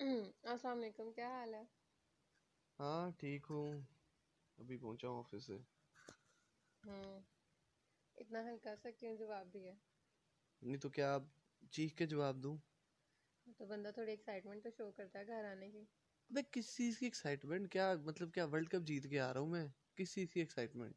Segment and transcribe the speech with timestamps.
[0.00, 1.62] السلام علیکم کیا حال ہے؟
[2.78, 3.70] ہاں ٹھیک ہوں۔
[4.58, 5.56] ابھی پہنچا ہوں آفس سے۔
[6.82, 7.14] ہوں
[8.16, 9.74] اتنا ہلکا سا کیوں جواب دیا؟
[10.62, 11.22] نہیں تو کیا آپ
[11.72, 12.56] چیخ کے جواب دوں؟
[13.58, 15.84] تو بندہ تھوڑی ایکسائٹمنٹ تو شو کرتا ہے گھر آنے کی۔
[16.30, 19.48] ابے کس چیز کی ایکسائٹمنٹ کیا مطلب کیا ورلڈ کپ جیت کے آ رہا ہوں
[19.48, 19.66] میں؟
[19.96, 20.94] کس چیز کی ایکسائٹمنٹ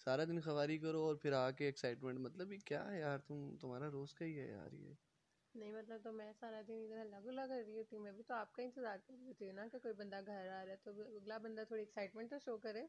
[0.00, 3.36] سارا دن خواری کرو اور پھر آ کے ایکسائٹمنٹ مطلب یہ کیا ہے یار تم
[3.56, 4.94] تمہارا روز کا ہی ہے یار یہ۔
[5.54, 8.22] نہیں مطلب تو میں سارا دن ادھر ہلا گلا کر رہی ہوتی ہوں میں بھی
[8.24, 10.70] تو آپ کا انتظار کر رہی ہوتی ہوں نا کہ کوئی بندہ گھر آ رہا
[10.70, 12.86] ہے تو اگلا بندہ تھوڑی ایکسائٹمنٹ تو شو کرے۔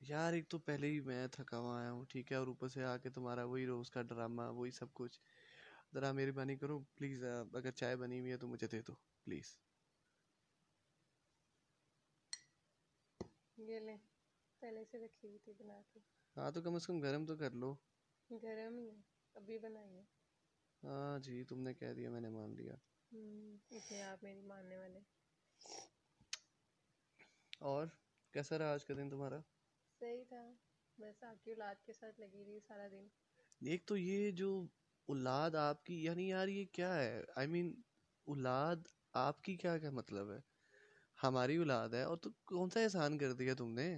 [0.00, 2.84] یار ایک تو پہلے ہی میں تھکا ہوا آیا ہوں ٹھیک ہے اور اوپر سے
[2.84, 5.20] آ کے تمہارا وہی روز کا ڈرامہ وہی سب کچھ۔
[5.92, 8.94] ذرا مہربانی کرو پلیز اگر چائے بنی ہوئی ہے تو مجھے دے دو
[9.24, 9.56] پلیز۔
[13.58, 13.96] یہ لیں
[14.62, 16.00] پہلے سے رکھی ہوئی تھی بنا کے۔
[16.36, 17.70] ہاں تو کم از کم گرم تو کر لو۔
[18.30, 19.00] گرم ہی ہے
[19.36, 20.04] ابھی بنائی ہے۔
[20.82, 22.74] ہاں جی تم نے کہہ دیا میں نے مان لیا۔
[23.12, 25.00] ہوں اتنے آپ میری ماننے والے۔
[27.60, 27.86] اور
[28.34, 29.40] کیسا رہا آج کا دن تمہارا؟
[30.00, 30.42] صحیح تھا۔
[30.98, 33.06] بس آپ کی اولاد کے ساتھ لگی رہی سارا دن۔
[33.60, 34.48] ایک تو یہ جو
[35.08, 37.72] اولاد آپ کی یعنی یار یہ کیا ہے؟ آئی مین
[38.26, 38.76] اولاد
[39.12, 40.38] آپ کی کیا کیا مطلب ہے؟
[41.18, 43.88] ہماری اولاد ہے اور تو کون سا احسان کر دیا تم نے؟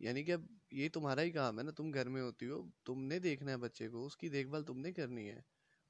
[0.00, 0.40] یعنی کہ اب
[0.70, 3.56] یہ تمہارا ہی کام ہے نا تم گھر میں ہوتی ہو تم نے دیکھنا ہے
[3.56, 5.40] بچے کو اس کی دیکھ بھال تم نے کرنی ہے۔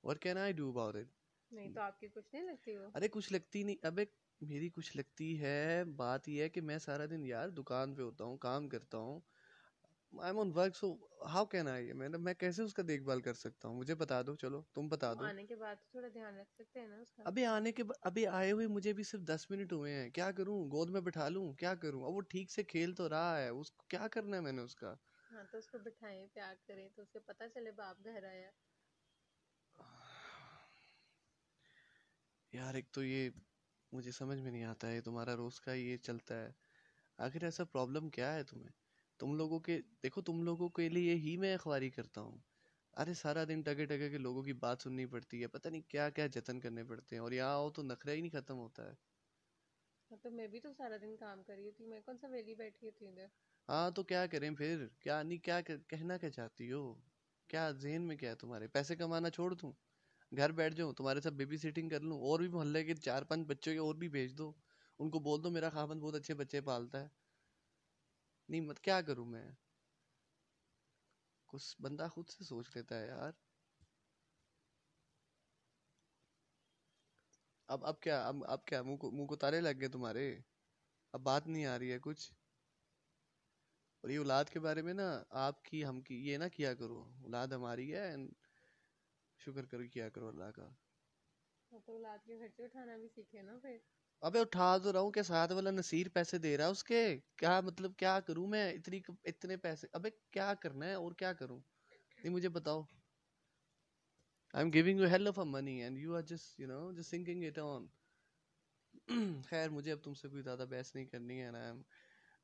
[0.05, 1.08] اور can I do about it
[1.50, 4.05] نہیں تو آپ کی کچھ نہیں لگتی وہ؟ ارے کچھ لگتی نہیں ابے
[4.41, 5.59] میری کچھ لگتی ہے
[5.97, 9.20] بات یہ ہے کہ میں سارا دن یار دکان پہ ہوتا ہوں کام کرتا ہوں
[10.12, 10.89] I am on work so
[11.27, 14.20] how can I میں میں کیسے اس کا دیکھ بھال کر سکتا ہوں؟ مجھے بتا
[14.22, 17.12] دو چلو تم بتا دو۔ آنے کے بعد تھوڑا دھیان رکھ سکتے ہیں نا اس
[17.12, 20.31] کا۔ ابھی آنے کے ابھی آئے ہوئے مجھے بھی صرف دس منٹ ہوئے ہیں۔ کیا
[20.33, 23.48] کروں؟ گود میں بٹھا لوں؟ کیا کروں؟ اب وہ ٹھیک سے کھیل تو رہا ہے۔
[23.50, 24.94] اس کو کیا کرنا ہے میں نے اس کا؟
[25.31, 28.50] ہاں تو اس کو بٹھائیں پیار کریں تو اسے پتہ چلے باپ گھر آیا۔
[32.53, 33.31] یار ایک تو یہ
[33.92, 36.53] مجھے سمجھ میں نہیں آتا ہے تمہارا روز کا یہ چلتا ہے۔
[37.19, 38.70] آخر ایسا پرابلم کیا ہے تمہیں؟
[39.20, 42.38] تم لوگوں کے دیکھو تم لوگوں کے لیے ہی میں اخباری کرتا ہوں۔
[42.97, 46.10] ارے سارا دن ٹگے ٹگے کے لوگوں کی بات سننی پڑتی ہے پتہ نہیں کیا
[46.10, 48.94] کیا جتن کرنے پڑتے ہیں۔ اور یہاں آؤ تو نخرہ ہی نہیں ختم ہوتا ہے۔
[50.10, 52.55] ہاں تو میں بھی تو سارا دن کام کر رہی ہوں میں کون سا ویلی
[52.55, 53.26] بیٹھی ہوں ادھر؟
[53.69, 56.82] ہاں تو کیا کریں پھر؟ کیا نہیں کیا کہ- کہنا کیا چاہتی ہو؟
[57.50, 59.72] کیا ذہن میں کیا ہے تمہارے؟ پیسے کمانا چھوڑ دوں؟
[60.37, 63.47] گھر بیٹھ جاؤں، تمہارے ساتھ بیبی سیٹنگ کر لوں، اور بھی محلے کے چار پانچ
[63.47, 64.53] بچوں کے اور بھی بھیج دو۔
[64.98, 67.09] ان کو بول دو، میرا خاوند بہت اچھے بچے پالتا ہے۔
[68.48, 69.50] نہیں، مت، کیا کروں میں؟
[71.47, 73.32] کچھ بندہ خود سے سوچ لیتا ہے یار۔
[77.69, 80.38] اب اب کیا، اب اب کیا، منہ کو منہ کو تارے لگ گئے تمہارے؟
[81.12, 82.32] اب بات نہیں آ رہی ہے کچھ۔
[84.00, 87.10] اور یہ اولاد کے بارے میں نا، آپ کی، ہم کی، یہ نہ کیا کرو،
[87.22, 88.28] اولاد ہماری ہے۔ and
[89.42, 90.66] شکر کرو کیا کرو اللہ کا۔
[91.70, 93.78] تو اولاد کے خرچے اٹھانا بھی سیکھے نا پھر۔
[94.22, 97.03] ابے اٹھا تو رہا ہوں کہ ساتھ والا نصیر پیسے دے رہا ہے اس کے۔
[97.38, 101.60] کیا مطلب کیا کروں میں؟ اتنی اتنے پیسے۔ ابے کیا کرنا ہے اور کیا کروں؟
[102.19, 102.82] نہیں مجھے بتاؤ۔
[104.54, 107.42] I am giving you hell of money and you are just you know just sinking
[107.44, 107.82] it on
[109.48, 111.82] خیر مجھے اب تم سے کوئی زیادہ بحث نہیں کرنی ہے I am I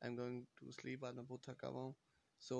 [0.02, 1.92] am going to sleep آج میں بہت تھکا ہوا ہوں۔
[2.42, 2.58] سو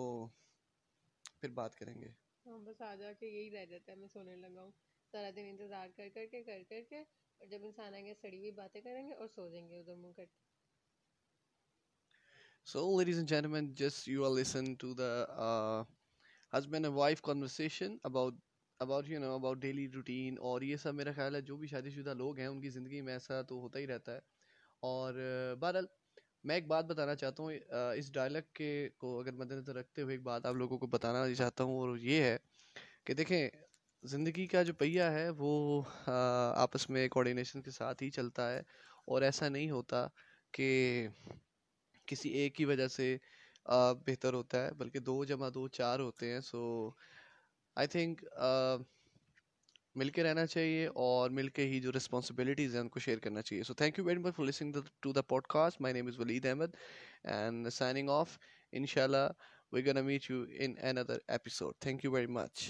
[1.41, 2.11] پھر بات کریں گے۔
[2.49, 4.71] ہاں بس آ جا کے یہی رہ جاتا ہے میں سونے لگا ہوں
[5.15, 8.39] سارا دن انتظار کر کر کے کر کر کے اور جب انسان آئیں گے سڑی
[8.39, 10.31] ہوئی باتیں کریں گے اور سو جائیں گے ادھر منہ کٹ
[12.67, 15.85] So, ladies and gentlemen, just you are listening to the uh,
[16.53, 18.35] husband and wife conversation about
[18.81, 21.91] about you know about daily routine اور یہ سب میرا خیال ہے جو بھی شادی
[21.91, 24.21] شدہ لوگ ہیں ان کی زندگی میں ایسا تو ہوتا ہی رہتا ہے۔
[24.83, 25.87] اور uh, بہرحال
[26.45, 27.53] میں ایک بات بتانا چاہتا ہوں
[27.97, 31.25] اس ڈائلگ کے کو اگر مد نظر رکھتے ہوئے ایک بات آپ لوگوں کو بتانا
[31.35, 32.37] چاہتا ہوں، اور یہ ہے
[33.07, 33.49] کہ دیکھیں،
[34.03, 35.83] زندگی کا جو پہیہ ہے وہ
[36.57, 38.63] آپس میں کوآڈینیشن کے ساتھ ہی چلتا ہے،
[39.07, 40.07] اور ایسا نہیں ہوتا
[40.55, 40.69] کہ
[42.09, 43.17] کسی ایک کی وجہ سے
[44.07, 46.91] بہتر ہوتا ہے، بلکہ دو جمع دو چار ہوتے ہیں۔ سو
[47.77, 48.25] آئی تھنک
[49.99, 53.43] مل کے رہنا چاہیے اور مل کے ہی جو رسپانسبلٹیز ہیں ان کو شیئر کرنا
[53.43, 53.63] چاہیے.
[53.63, 55.23] So thank you very much for listening to the
[55.55, 56.77] podcast my name is Waleed Ahmed
[57.25, 58.39] and signing off
[58.73, 59.27] ان شاء اللہ
[59.73, 62.69] we gonna meet you in another episode thank you very much